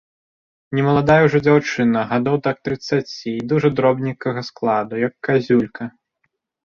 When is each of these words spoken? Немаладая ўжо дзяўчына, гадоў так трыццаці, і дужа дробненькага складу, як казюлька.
Немаладая 0.77 1.17
ўжо 1.25 1.41
дзяўчына, 1.47 1.99
гадоў 2.13 2.39
так 2.49 2.57
трыццаці, 2.69 3.11
і 3.35 3.37
дужа 3.51 3.69
дробненькага 3.81 4.41
складу, 4.51 4.93
як 5.07 5.13
казюлька. 5.29 5.83